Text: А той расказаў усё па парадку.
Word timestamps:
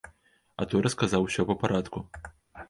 А 0.63 0.65
той 0.71 0.83
расказаў 0.85 1.27
усё 1.27 1.47
па 1.51 1.57
парадку. 1.65 2.05